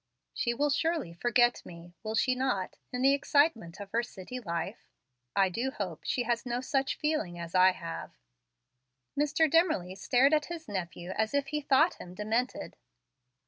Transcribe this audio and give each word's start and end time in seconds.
She 0.33 0.55
will 0.55 0.71
surely 0.71 1.13
forget 1.13 1.63
me, 1.63 1.93
will 2.01 2.15
she 2.15 2.33
not, 2.33 2.75
in 2.91 3.03
the 3.03 3.13
excitement 3.13 3.79
of 3.79 3.91
her 3.91 4.01
city 4.01 4.39
life? 4.39 4.87
I 5.35 5.47
do 5.49 5.69
hope 5.69 6.01
she 6.05 6.23
has 6.23 6.43
no 6.43 6.59
such 6.59 6.95
feeling 6.97 7.37
as 7.37 7.53
I 7.53 7.73
have." 7.73 8.15
Mr. 9.15 9.47
Dimmerly 9.47 9.93
stared 9.95 10.33
at 10.33 10.45
his 10.45 10.67
nephew 10.67 11.11
as 11.11 11.35
if 11.35 11.49
he 11.49 11.61
thought 11.61 12.01
him 12.01 12.15
demented. 12.15 12.77